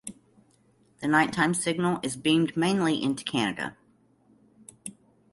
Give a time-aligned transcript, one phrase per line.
[0.99, 3.77] The nighttime signal is beamed mainly into Canada.